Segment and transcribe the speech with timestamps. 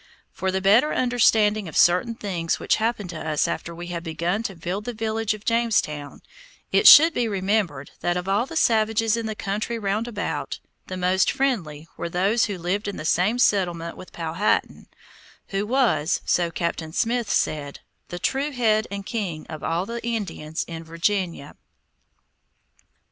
[0.31, 4.41] For the better understanding of certain things which happened to us after we had begun
[4.41, 6.23] to build the village of Jamestown,
[6.71, 11.29] it should be remembered that of all the savages in the country roundabout, the most
[11.29, 14.87] friendly were those who lived in the same settlement with Powhatan,
[15.49, 20.63] who was, so Captain Smith said, the true head and king of all the Indians
[20.67, 21.55] in Virginia.